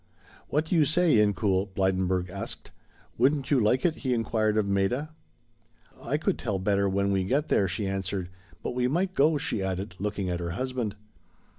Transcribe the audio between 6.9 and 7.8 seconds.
we get there,"